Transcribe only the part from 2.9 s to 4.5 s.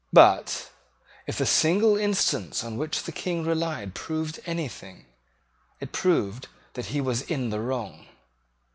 the King relied proved